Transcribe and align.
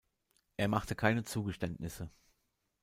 Er 0.57 0.67
machte 0.67 0.95
keine 0.95 1.25
Zugeständnisse. 1.25 2.09